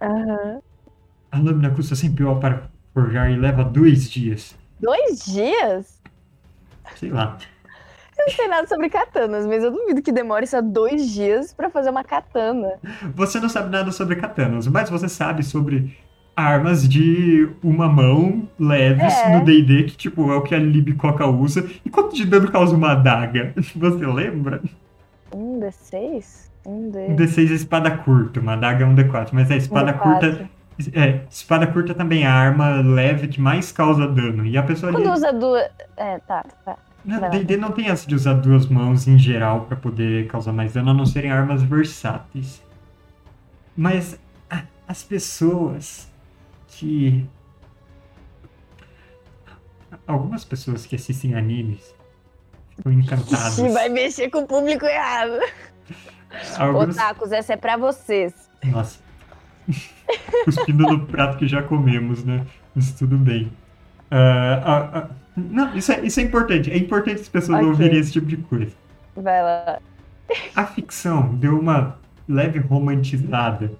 [0.02, 0.60] Aham.
[1.32, 4.56] A lâmina custa 100 PO para forjar e leva dois dias.
[4.80, 6.02] Dois dias?
[6.96, 7.38] Sei lá.
[8.18, 11.70] Eu não sei nada sobre katanas, mas eu duvido que demore só dois dias pra
[11.70, 12.80] fazer uma katana.
[13.14, 15.98] Você não sabe nada sobre katanas, mas você sabe sobre
[16.36, 19.38] armas de uma mão leves É.
[19.40, 21.68] no D&D, que tipo, é o que a Libicoca usa.
[21.86, 23.54] E quanto de dano causa uma adaga?
[23.76, 24.62] Você lembra?
[25.34, 26.50] Um D6?
[26.66, 27.00] Um D.
[27.10, 30.00] Um D6 é espada curta, uma adaga é um D4, mas a espada Um D4.
[30.02, 30.50] curta...
[30.94, 34.46] É, espada curta também é a arma leve que mais causa dano.
[34.46, 35.02] E a pessoa ali...
[35.02, 35.64] Quando usa duas.
[35.96, 36.78] É, tá, tá.
[37.30, 40.90] D&D não tem essa de usar duas mãos em geral pra poder causar mais dano,
[40.90, 42.62] a não serem armas versáteis.
[43.78, 44.20] Mas
[44.88, 46.12] as pessoas
[46.78, 47.26] que.
[50.06, 51.96] Algumas pessoas que assistem animes
[52.76, 53.58] ficam encantadas.
[53.58, 55.40] Ixi, vai mexer com o público errado.
[56.58, 56.96] Algumas...
[56.96, 58.34] Otakus, essa é pra vocês.
[58.64, 59.00] Nossa.
[60.46, 62.46] Cuspindo no prato que já comemos, né?
[62.76, 63.52] Mas tudo bem.
[64.12, 66.72] Ah, ah, ah, Não, isso é, isso é importante.
[66.72, 67.70] É importante as pessoas Ok.
[67.70, 68.72] ouvirem esse tipo de coisa.
[69.16, 69.80] Vai lá.
[70.56, 73.72] A ficção deu uma leve romantizada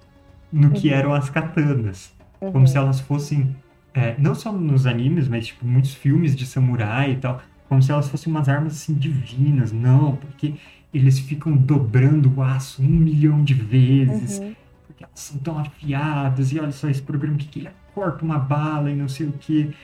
[0.52, 2.15] no que eram as katanas.
[2.52, 2.66] Como Uhum.
[2.66, 3.54] se elas fossem,
[3.94, 7.90] é, não só nos animes, mas tipo, muitos filmes de samurai e tal, como se
[7.92, 9.72] elas fossem umas armas assim divinas.
[9.72, 10.54] Não, porque
[10.94, 14.54] eles ficam dobrando o aço um milhão de vezes, Uhum.
[14.86, 18.90] porque elas são tão afiadas, e olha só esse programa que ele corta uma bala
[18.90, 19.74] e não sei o que.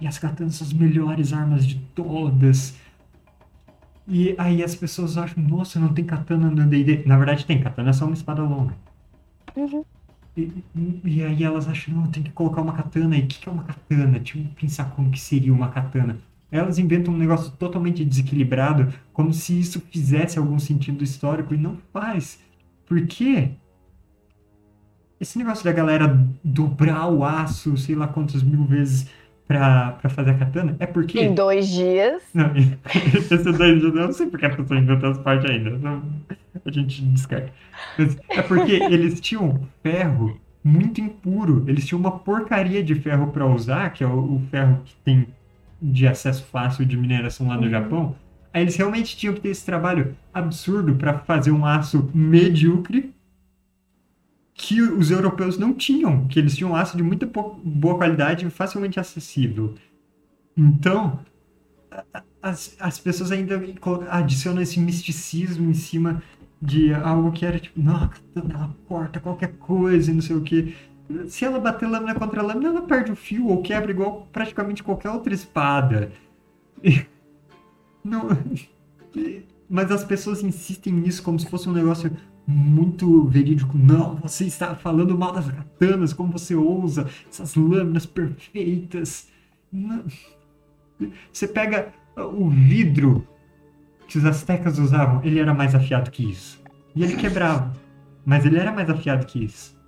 [0.00, 2.76] E as katanas são as melhores armas de todas.
[4.06, 7.04] E aí as pessoas acham, nossa, não tem katana no D&D.
[7.06, 8.74] Na verdade tem, katana é só uma espada longa.
[9.56, 9.84] Uhum.
[10.36, 10.50] E,
[11.04, 13.22] e- aí elas acham, não, tem que colocar uma katana aí.
[13.22, 14.16] O que, que é uma katana?
[14.18, 16.18] Eu pensar como que seria uma katana.
[16.50, 21.78] Elas inventam um negócio totalmente desequilibrado, como se isso fizesse algum sentido histórico, e não
[21.92, 22.40] faz.
[22.86, 23.52] Por quê?
[25.20, 29.08] Esse negócio da galera dobrar o aço, sei lá quantas mil vezes
[29.46, 31.20] pra, pra fazer a katana, é porque...
[31.20, 32.22] Em dois dias.
[32.34, 35.70] Não, esse daí eu não sei porque a pessoa inventou essa parte ainda.
[35.78, 36.02] Não-
[36.64, 37.50] a gente descarta.
[37.98, 41.64] Mas é porque eles tinham ferro muito impuro.
[41.66, 45.26] Eles tinham uma porcaria de ferro para usar, que é o, o ferro que tem
[45.80, 47.70] de acesso fácil de mineração lá no Uhum.
[47.70, 48.16] Japão.
[48.54, 53.12] Aí eles realmente tinham que ter esse trabalho absurdo para fazer um aço medíocre
[54.62, 59.00] que os europeus não tinham, que eles tinham aço de muita boa qualidade e facilmente
[59.00, 59.74] acessível.
[60.56, 61.18] Então,
[62.40, 63.60] as, as pessoas ainda
[64.08, 66.22] adicionam esse misticismo em cima
[66.60, 70.36] de algo que era tipo, não, a katana, ela corta qualquer coisa e não sei
[70.36, 70.76] o que.
[71.26, 75.10] Se ela bater lâmina contra lâmina, ela perde o fio ou quebra igual praticamente qualquer
[75.10, 76.12] outra espada.
[78.04, 78.28] Não,
[79.68, 83.76] mas as pessoas insistem nisso como se fosse um negócio muito verídico.
[83.76, 89.28] Não, você está falando mal das katanas, como você ousa, essas lâminas perfeitas.
[89.70, 90.04] Não.
[91.32, 93.26] Você pega o vidro
[94.06, 96.62] que os astecas usavam, ele era mais afiado que isso.
[96.94, 97.72] E ele quebrava.
[98.24, 99.80] Mas ele era mais afiado que isso.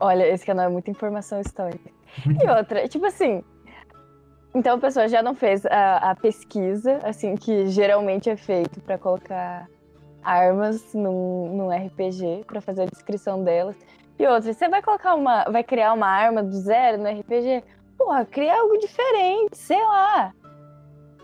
[0.00, 1.90] Olha, esse canal é muita informação histórica.
[2.26, 3.42] E outra, tipo assim.
[4.54, 8.98] Então a pessoa já não fez a, a pesquisa, assim, que geralmente é feito para
[8.98, 9.66] colocar
[10.22, 13.76] armas num, num RPG, para fazer a descrição delas.
[14.18, 15.44] E outra, você vai colocar uma.
[15.44, 17.64] Vai criar uma arma do zero no RPG?
[17.98, 20.32] Porra, cria algo diferente, sei lá.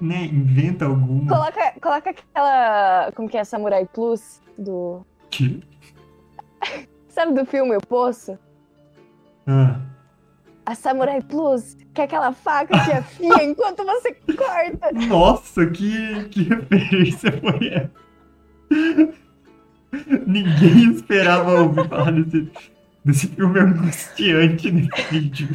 [0.00, 0.24] Né?
[0.26, 1.28] Inventa alguma.
[1.28, 3.11] Coloca, coloca aquela.
[3.14, 3.44] Como que é?
[3.44, 5.04] Samurai Plus do.
[5.30, 5.62] Que?
[7.08, 8.38] Sabe do filme O Poço?
[9.46, 9.80] Ah,
[10.66, 14.92] A Samurai Plus, que é aquela faca que afia enquanto você corta.
[15.08, 18.08] nossa, que, que referência foi essa?
[20.26, 22.50] Ninguém esperava ouvir falar desse,
[23.04, 25.48] desse filme angustiante nesse vídeo.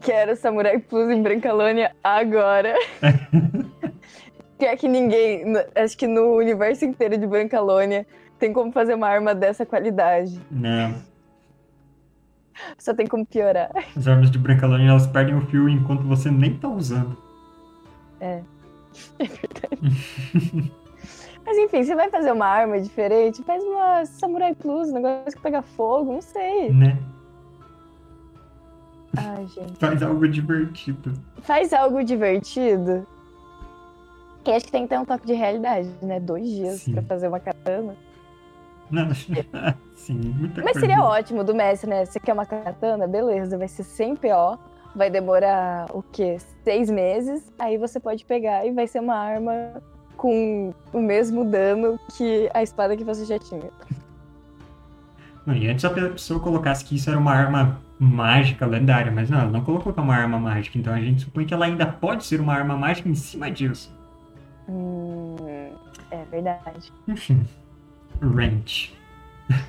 [0.00, 2.74] Quero Samurai Plus em Brancalônia agora.
[4.58, 5.44] Pior que ninguém,
[5.74, 8.06] acho que no universo inteiro de Brancalônia,
[8.38, 10.40] tem como fazer uma arma dessa qualidade.
[10.50, 10.94] Não.
[12.78, 13.70] Só tem como piorar.
[13.96, 17.16] As armas de Brancalônia, elas perdem o fio enquanto você nem tá usando.
[18.20, 18.42] É
[19.18, 20.72] verdade.
[21.46, 25.42] Mas enfim, você vai fazer uma arma diferente, faz uma Samurai Plus, um negócio que
[25.42, 26.72] pega fogo, não sei.
[26.72, 26.98] Né?
[29.16, 29.78] Ai, gente.
[29.78, 31.12] Faz algo divertido.
[31.42, 33.06] Faz algo divertido.
[34.42, 36.18] Que acho que tem que ter um toque de realidade, né?
[36.20, 36.94] Dois dias Sim.
[36.94, 37.94] pra fazer uma katana.
[38.90, 39.08] Não,
[39.94, 40.80] sim, muita Mas coisa.
[40.80, 42.04] seria ótimo do mestre, né?
[42.04, 43.06] Você quer uma katana?
[43.06, 44.58] Beleza, vai ser sem PO.
[44.94, 46.36] Vai demorar o quê?
[46.62, 47.52] Seis meses.
[47.58, 49.82] Aí você pode pegar e vai ser uma arma
[50.16, 53.70] com o mesmo dano que a espada que você já tinha.
[55.46, 59.40] Não, e antes a pessoa colocasse que isso era uma arma mágica, lendária, mas não,
[59.40, 61.86] ela não colocou que é uma arma mágica, então a gente supõe que ela ainda
[61.86, 63.92] pode ser uma arma mágica em cima disso.
[64.68, 65.36] Hum,
[66.10, 66.92] é verdade.
[67.06, 67.46] Enfim.
[68.22, 68.96] Wrench.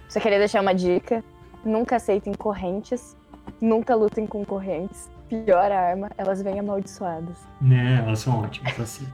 [0.08, 1.24] Só queria deixar uma dica.
[1.64, 3.16] Nunca aceitem correntes.
[3.60, 5.10] Nunca lutem com correntes.
[5.28, 7.38] Pior arma, elas vêm amaldiçoadas.
[7.60, 9.08] Né, elas são ótimas, assim.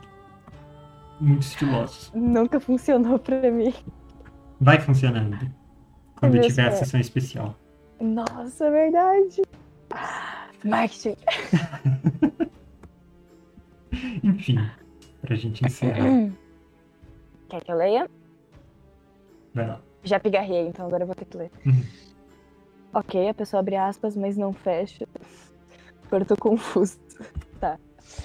[1.21, 2.11] Muito estilosos.
[2.15, 3.71] Nunca funcionou pra mim.
[4.59, 5.37] Vai funcionando.
[6.15, 7.55] Quando Eu tiver a sessão especial.
[7.99, 9.43] Nossa, é verdade.
[10.63, 11.15] Marketing.
[14.23, 14.57] Enfim,
[15.21, 16.07] pra gente encerrar.
[17.49, 18.09] Quer que eu leia?
[19.53, 19.79] Vai lá.
[20.03, 21.51] Já pigarrei, então agora eu vou ter que ler.
[21.65, 21.83] Uhum.
[22.93, 25.07] Ok, a pessoa abre aspas, mas não fecha.
[26.07, 26.99] Agora eu tô confuso.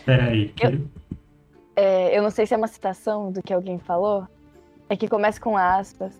[0.07, 0.49] Pera aí.
[0.49, 0.87] Que...
[1.77, 4.27] É, eu não sei se é uma citação do que alguém falou.
[4.89, 6.19] É que começa com aspas.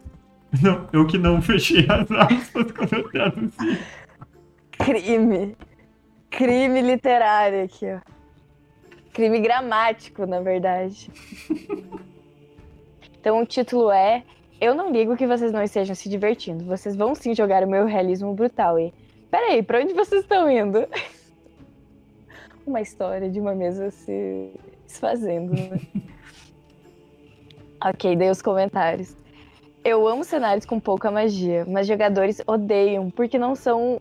[0.63, 3.81] Não, eu que não fechei as aspas quando eu traduzi.
[4.73, 5.57] Crime.
[6.31, 8.01] Crime literário aqui, ó.
[9.13, 11.11] Crime gramático, na verdade.
[13.19, 14.23] Então o título é
[14.61, 16.65] Eu não ligo que vocês não estejam se divertindo.
[16.65, 18.79] Vocês vão sim jogar o meu realismo brutal.
[18.79, 18.95] E.
[19.29, 20.87] Peraí, pra onde vocês estão indo?
[22.65, 24.53] Uma história de uma mesa se
[24.87, 25.81] desfazendo, né?
[27.85, 29.17] ok, dei os comentários.
[29.85, 34.01] Eu amo cenários com pouca magia, mas jogadores odeiam porque não são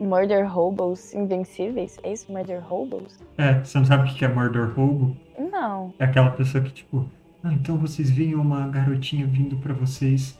[0.00, 1.98] Murder Hobos invencíveis?
[2.02, 2.30] É isso?
[2.32, 3.18] Murder Hobos?
[3.36, 5.16] É, você não sabe o que é murder roubo?
[5.38, 5.92] Não.
[5.98, 7.08] É aquela pessoa que, tipo,
[7.42, 10.38] ah, então vocês veem uma garotinha vindo pra vocês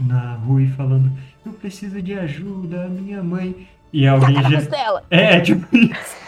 [0.00, 1.10] na rua e falando,
[1.44, 3.68] eu preciso de ajuda, minha mãe.
[3.92, 5.02] E alguém já.
[5.10, 6.27] É, é tipo isso.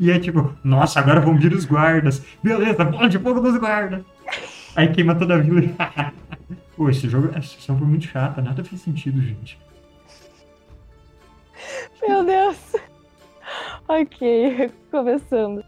[0.00, 2.22] E é tipo, nossa, agora vão vir os guardas.
[2.42, 4.02] Beleza, bola de fogo dos guardas.
[4.74, 5.62] Aí queima toda a vila.
[6.76, 9.58] Pô, esse jogo, essa sessão foi muito chata, nada fez sentido, gente.
[12.06, 12.76] Meu Deus!
[13.88, 15.64] Ok, começando.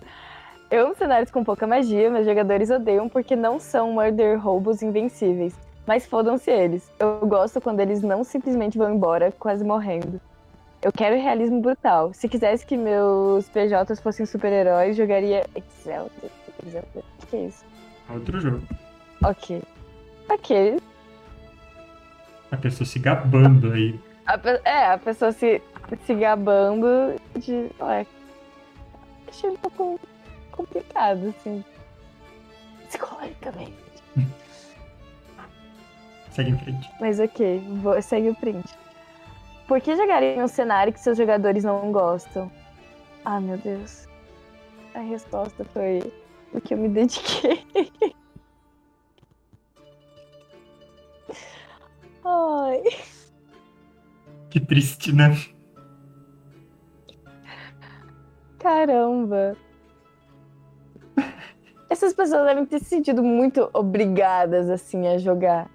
[0.71, 5.55] Eu amo cenários com pouca magia, mas jogadores odeiam porque não são Murder Hobos invencíveis.
[5.87, 6.91] Mas fodam-se eles.
[6.99, 10.21] Eu gosto quando eles não simplesmente vão embora, quase morrendo.
[10.85, 12.13] Eu quero realismo brutal.
[12.13, 16.11] Se quisesse que meus PJs fossem super-heróis, jogaria Excel.
[16.63, 16.85] Excel.
[16.95, 17.65] O que é isso?
[18.11, 18.63] Outro jogo.
[19.25, 19.63] Ok.
[20.29, 20.79] Ok.
[22.53, 23.99] A pessoa se gabando aí.
[24.27, 25.63] A pe- é, a pessoa se,
[26.05, 27.71] se gabando de.
[27.81, 28.07] Ué,
[29.27, 29.99] achei um pouco
[30.53, 31.65] complicado, assim.
[32.89, 33.73] Psicologicamente.
[36.31, 36.91] Segue em frente.
[37.01, 38.65] Mas ok, vou, segue o print.
[39.67, 42.51] Por que jogarem um cenário que seus jogadores não gostam?
[43.25, 44.07] Ah, meu Deus.
[44.95, 46.13] A resposta foi
[46.53, 47.65] o que eu me dediquei.
[52.25, 52.83] Ai.
[54.51, 55.35] Que triste, né?
[58.59, 59.57] Caramba.
[61.91, 65.71] Essas pessoas devem ter se sentido muito obrigadas, assim, a jogar.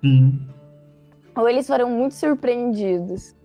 [0.00, 0.55] Sim.
[1.36, 3.36] Ou eles foram muito surpreendidos.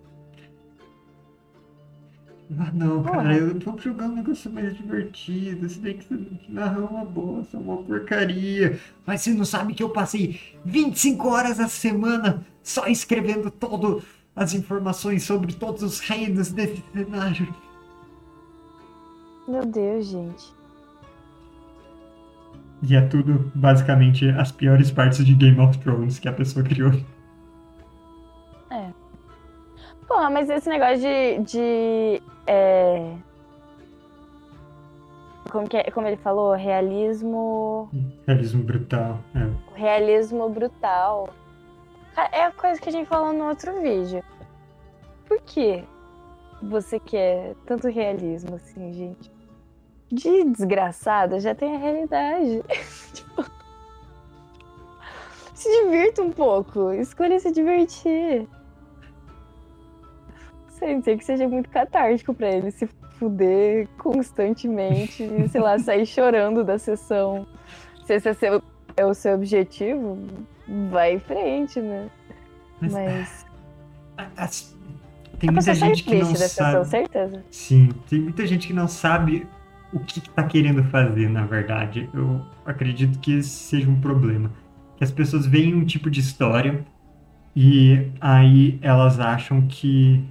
[2.59, 3.17] Ah, não, Porra.
[3.17, 5.65] cara, eu tô jogando um negócio mais divertido.
[5.65, 8.77] Esse daí que você narra uma bosta, uma porcaria.
[9.05, 14.03] Mas você não sabe que eu passei 25 horas a semana só escrevendo todas
[14.35, 17.53] as informações sobre todos os reinos desse cenário.
[19.47, 20.53] Meu Deus, gente.
[22.83, 26.91] E é tudo, basicamente, as piores partes de Game of Thrones que a pessoa criou.
[30.07, 31.39] Porra, mas esse negócio de.
[31.39, 33.15] de é...
[35.49, 36.53] como, que é- como ele falou?
[36.53, 37.89] Realismo.
[38.27, 39.19] Realismo brutal.
[39.35, 39.79] É.
[39.79, 41.29] Realismo brutal.
[42.33, 44.21] É a coisa que a gente falou no outro vídeo.
[45.25, 45.83] Por que
[46.61, 49.31] você quer tanto realismo assim, gente?
[50.11, 52.63] De desgraçada já tem a realidade.
[53.13, 53.45] tipo.
[55.53, 56.91] Se divirta um pouco.
[56.91, 58.45] Escolha se divertir.
[60.81, 62.87] Sei, não sei que seja muito catártico pra ele se
[63.19, 67.45] fuder constantemente e, sei lá, sair chorando da sessão.
[68.03, 68.63] Se esse é, seu-
[68.97, 70.17] é o seu objetivo,
[70.89, 72.09] vai em frente, né?
[72.81, 73.45] Mas, Mas.
[74.35, 74.47] a-
[75.37, 76.87] tem A muita gente que não sessão, sabe.
[76.87, 77.43] certeza.
[77.51, 79.45] Sim, tem muita gente que não sabe
[79.93, 82.09] o que está querendo fazer, na verdade.
[82.15, 84.49] Eu acredito que esse seja um problema.
[84.97, 86.83] Que as pessoas veem um tipo de história
[87.55, 90.23] e aí elas acham que,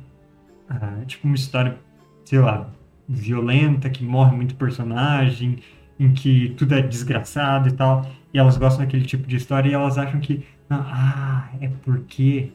[0.71, 1.77] ah, tipo, uma história,
[2.25, 2.71] sei lá,
[3.09, 5.59] violenta, que morre muito personagem,
[5.99, 9.75] em que tudo é desgraçado e tal, e elas gostam daquele tipo de história e
[9.75, 12.53] elas acham que, não, ah, é porque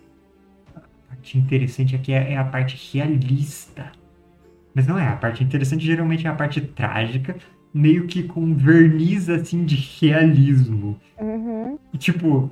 [0.73, 3.91] a parte interessante aqui é, é a parte realista.
[4.73, 7.35] Mas não é, a parte interessante geralmente é a parte trágica,
[7.73, 10.97] meio que com verniz assim de realismo.
[11.19, 11.77] Uhum.
[11.93, 12.49] E tipo,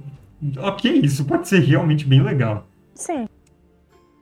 [0.57, 2.67] ok, isso pode ser realmente bem legal.
[2.93, 3.27] Sim.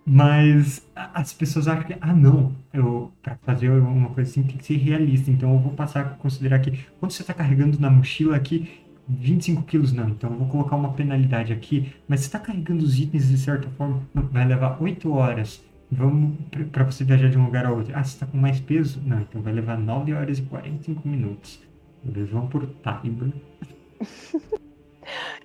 [0.05, 4.65] Mas as pessoas acham que, ah, não, eu, pra fazer uma coisa assim tem que
[4.65, 5.29] ser realista.
[5.29, 9.63] Então eu vou passar a considerar que quando você tá carregando na mochila aqui 25
[9.63, 11.93] quilos, não, então eu vou colocar uma penalidade aqui.
[12.07, 15.63] Mas você tá carregando os itens de certa forma, vai levar 8 horas.
[15.91, 16.37] Vamos
[16.71, 17.93] pra você viajar de um lugar a outro.
[17.95, 19.01] Ah, você tá com mais peso?
[19.05, 21.59] Não, então vai levar 9 horas e 45 minutos.
[22.03, 22.65] Beleza, vamos por
[23.01, 23.33] timer.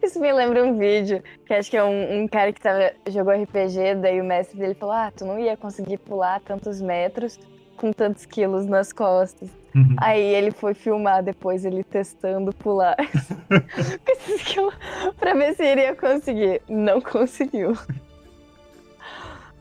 [0.02, 3.32] Isso me lembra um vídeo que acho que é um, um cara que tava, jogou
[3.32, 7.38] RPG, daí o mestre dele falou: Ah, tu não ia conseguir pular tantos metros
[7.76, 9.50] com tantos quilos nas costas.
[9.74, 9.96] Uhum.
[9.98, 14.74] Aí ele foi filmar depois ele testando pular com esses quilos
[15.18, 16.62] pra ver se iria conseguir.
[16.68, 17.76] Não conseguiu.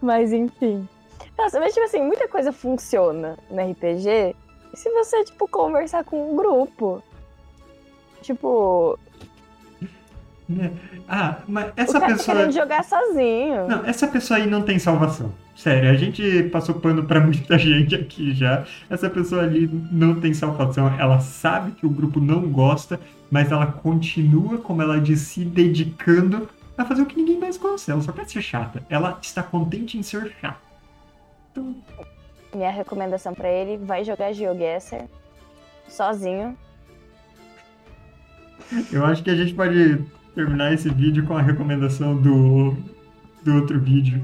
[0.02, 0.88] Mas enfim.
[1.38, 4.36] Nossa, mas tipo assim, muita coisa funciona no RPG
[4.76, 7.02] se você, tipo, conversar com um grupo.
[8.22, 9.00] Tipo,
[10.48, 10.72] Né?
[11.08, 12.38] Ah, mas o essa cara tá pessoa.
[12.38, 13.68] querendo jogar sozinho.
[13.68, 15.34] Não, essa pessoa aí não tem salvação.
[15.56, 18.64] Sério, a gente passou pano pra muita gente aqui já.
[18.90, 20.88] Essa pessoa ali não tem salvação.
[21.00, 23.00] Ela sabe que o grupo não gosta,
[23.32, 27.92] mas ela continua, como ela diz, se dedicando a fazer o que ninguém mais gosta.
[27.94, 28.84] Ela só quer ser chata.
[28.90, 30.60] Ela está contente em ser chata.
[31.52, 31.76] Então,
[32.54, 35.06] Minha recomendação pra ele, vai jogar GeoGuessr
[35.88, 36.56] sozinho.
[38.92, 40.04] eu acho que a gente pode
[40.36, 42.76] terminar esse vídeo com a recomendação do,
[43.42, 44.22] do outro vídeo.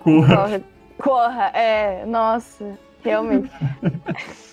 [0.00, 0.36] Corra.
[0.36, 0.62] Corra,
[0.98, 3.50] corra, é, nossa, realmente.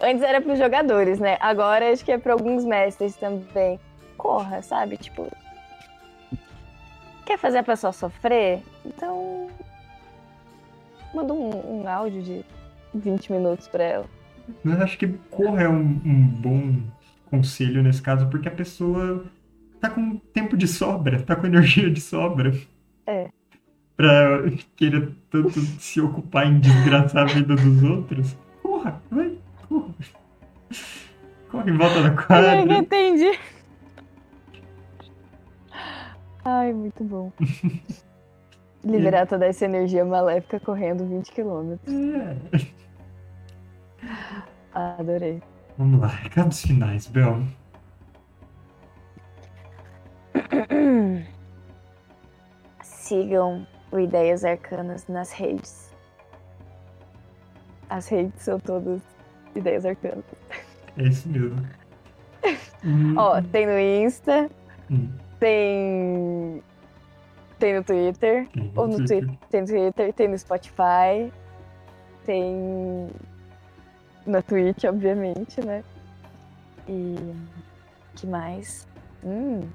[0.00, 1.38] Antes era pros jogadores, né?
[1.40, 3.80] Agora acho que é pra alguns mestres também.
[4.16, 4.96] Corra, sabe?
[4.96, 5.26] Tipo.
[7.26, 8.62] Quer fazer a pessoa sofrer?
[8.84, 9.48] Então.
[11.12, 12.44] Manda um, um áudio de
[12.94, 14.06] 20 minutos pra ela.
[14.62, 16.76] Mas acho que corra é um, um bom
[17.30, 19.24] conselho nesse caso, porque a pessoa
[19.80, 22.52] tá com tempo de sobra, tá com energia de sobra.
[23.06, 23.28] É.
[23.96, 24.44] Pra
[24.76, 28.36] querer tanto se ocupar em desgraçar a vida dos outros.
[28.62, 29.36] Corra, vai,
[29.68, 29.94] corra.
[31.50, 32.62] Corre em volta da Eu quadra.
[32.78, 33.38] entendi.
[36.44, 37.32] Ai, muito bom.
[38.84, 41.92] Liberar toda essa energia maléfica correndo 20 quilômetros.
[41.92, 42.36] É.
[44.72, 45.42] Adorei.
[45.76, 47.42] Vamos lá, recados finais, Bel.
[52.82, 55.94] Sigam o Ideias Arcanas nas redes.
[57.88, 59.00] As redes são todas
[59.54, 60.24] Ideias Arcanas.
[60.96, 61.66] É isso mesmo.
[63.16, 64.50] Ó, tem no Insta,
[64.90, 65.10] hum,
[65.40, 66.62] tem.
[67.58, 68.48] Tem no Twitter.
[68.48, 69.26] tem Ou no Twitter.
[69.26, 69.38] Twitter.
[69.50, 71.32] Tem no Twitter, tem no Spotify.
[72.24, 73.08] Tem.
[74.26, 75.82] na Twitch, obviamente, né?
[76.86, 77.16] E
[78.14, 78.86] que mais?
[79.24, 79.68] Hum,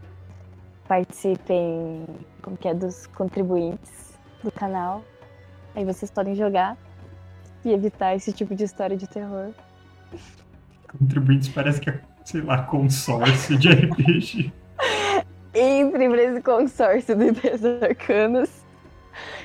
[0.88, 2.06] participem,
[2.42, 5.04] como que é, dos contribuintes do canal.
[5.76, 6.78] Aí vocês podem jogar
[7.66, 9.52] e evitar esse tipo de história de terror.
[10.88, 14.52] Contribuintes parece que é, sei lá, consórcio de RPG.
[15.56, 18.66] Entre pra esse consórcio de ideias arcanas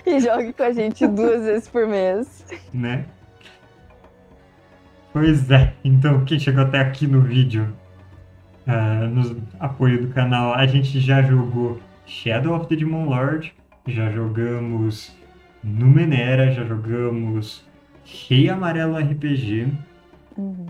[0.06, 2.44] e jogue com a gente duas vezes por mês.
[2.72, 3.04] Né?
[5.12, 7.74] Pois é, então quem chegou até aqui no vídeo,
[8.68, 13.52] uh, no apoio do canal, a gente já jogou Shadow of the Demon Lord,
[13.86, 15.16] já jogamos
[15.64, 17.66] Numenera, já jogamos
[18.04, 19.68] Rei Amarelo RPG.
[20.36, 20.66] Uhum.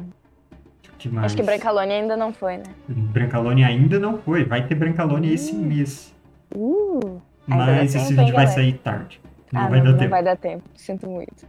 [0.99, 1.27] Que mais?
[1.27, 2.65] Acho que Brancalone ainda não foi, né?
[2.89, 4.45] Brancalone ainda não foi.
[4.45, 6.13] Vai ter Brancalone esse mês.
[6.55, 8.51] Uh, ainda Mas esse vídeo vai galera?
[8.51, 9.21] sair tarde.
[9.53, 10.11] Não ah, vai não, dar não tempo.
[10.11, 10.65] vai dar tempo.
[10.75, 11.47] Sinto muito.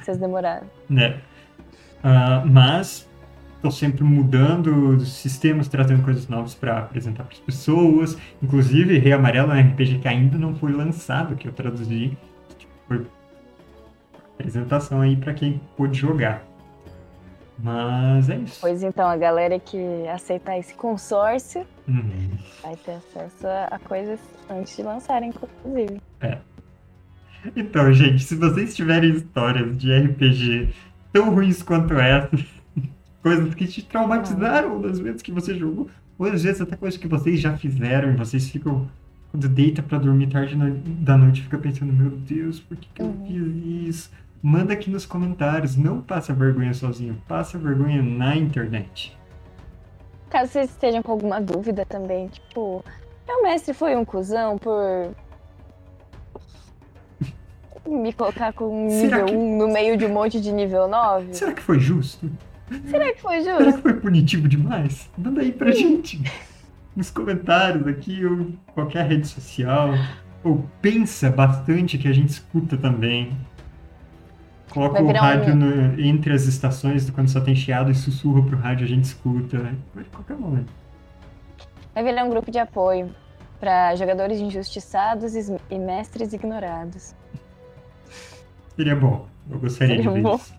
[0.00, 0.66] Vocês demoraram.
[0.88, 1.20] né?
[2.02, 3.08] Ah, mas
[3.66, 8.16] estou sempre mudando os sistemas, trazendo coisas novas para apresentar para as pessoas.
[8.42, 12.16] Inclusive, Rei Amarelo é um RPG que ainda não foi lançado, que eu traduzi.
[12.86, 13.04] Foi
[14.34, 16.44] apresentação aí para quem pôde jogar.
[17.58, 18.58] Mas é isso.
[18.60, 22.30] Pois então, a galera que aceitar esse consórcio Uhum.
[22.62, 26.00] vai ter acesso a coisas antes de lançarem, inclusive.
[27.54, 30.74] Então, gente, se vocês tiverem histórias de RPG
[31.12, 32.44] tão ruins quanto essas,
[33.26, 37.08] coisas que te traumatizaram das vezes que você jogou, ou às vezes até coisas que
[37.08, 38.86] vocês já fizeram e vocês ficam,
[39.32, 40.54] quando deita pra dormir tarde
[41.00, 43.26] da noite, fica pensando, meu Deus, por que, que eu Uhum.
[43.26, 44.10] fiz isso?
[44.40, 49.16] Manda aqui nos comentários, não passa vergonha sozinho, passa vergonha na internet.
[50.30, 52.84] Caso vocês estejam com alguma dúvida também, tipo,
[53.26, 55.10] meu mestre foi um cuzão por
[57.90, 61.34] me colocar com um nível que- 1 no meio de um monte de nível 9?
[61.34, 62.30] Será que foi justo?
[62.90, 63.74] Será que foi Será justo?
[63.76, 65.08] que foi punitivo demais?
[65.16, 66.20] Manda aí pra gente
[66.96, 69.90] nos comentários aqui ou qualquer rede social.
[70.42, 73.30] Ou pensa bastante que a gente escuta também.
[74.70, 78.56] Coloca o rádio um- no- entre as estações quando só tem chiado e sussurra pro
[78.58, 79.58] rádio, a gente escuta.
[79.94, 80.72] Vai de qualquer momento.
[81.94, 83.10] Vai virar um grupo de apoio
[83.58, 87.14] para jogadores injustiçados e e mestres ignorados.
[88.76, 89.26] Seria bom.
[89.50, 90.34] Eu gostaria Seria de ver bom.
[90.36, 90.54] isso.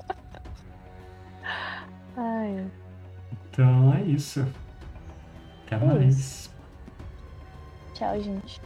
[2.17, 2.69] Ai,
[3.49, 4.45] Então é isso.
[5.65, 6.17] Até É mais.
[6.17, 6.49] isso.
[7.93, 8.61] tchau, gente.